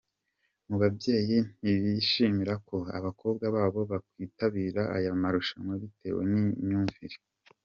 [0.67, 7.17] mu babyeyi ntibishimira ko abakobwa babo bakwitabira aya marushanwa bitewe nimyumvire.